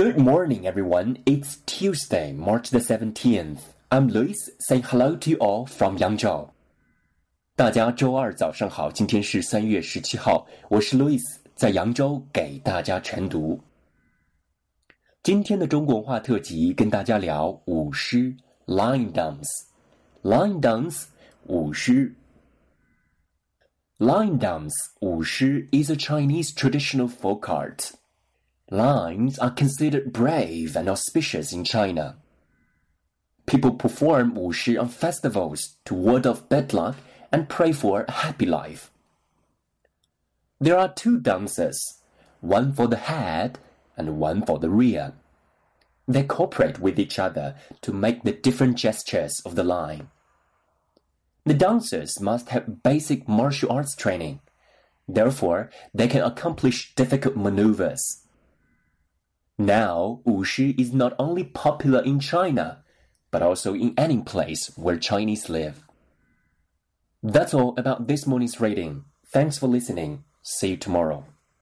[0.00, 1.18] Good morning, everyone.
[1.26, 3.58] It's Tuesday, March the 17th.
[3.90, 6.48] I'm Lewis saying hello to you all from Yangzhou.
[7.54, 11.20] 大家周二早上好，今天是三月十七号，我是 Lewis，
[11.54, 13.60] 在扬州给大家晨读。
[15.22, 21.04] 今天的中国文化特辑跟大家聊舞狮 （lion dance），lion dance
[21.44, 22.14] 舞狮。
[23.98, 27.90] Lion dance 舞狮 is a Chinese traditional folk art.
[28.72, 32.16] Lines are considered brave and auspicious in China.
[33.44, 36.96] People perform wushi on festivals to ward off bad luck
[37.32, 38.92] and pray for a happy life.
[40.60, 42.00] There are two dances,
[42.40, 43.58] one for the head
[43.96, 45.14] and one for the rear.
[46.06, 50.10] They cooperate with each other to make the different gestures of the line.
[51.44, 54.40] The dancers must have basic martial arts training.
[55.08, 58.26] Therefore, they can accomplish difficult maneuvers.
[59.60, 62.82] Now, wushi is not only popular in China,
[63.30, 65.84] but also in any place where Chinese live.
[67.22, 69.04] That's all about this morning's reading.
[69.26, 70.24] Thanks for listening.
[70.40, 71.26] See you tomorrow.